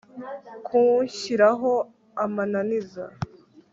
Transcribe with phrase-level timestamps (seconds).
[0.67, 1.71] kunshyiraho
[2.25, 3.03] amananiza